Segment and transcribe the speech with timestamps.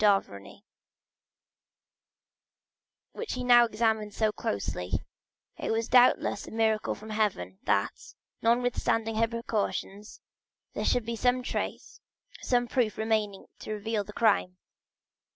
[0.01, 0.63] d'Avrigny,
[3.11, 4.93] which he now examined so closely;
[5.59, 10.19] it was doubtless a miracle from heaven, that, notwithstanding her precautions,
[10.73, 11.99] there should be some trace,
[12.41, 14.57] some proof remaining to reveal the crime.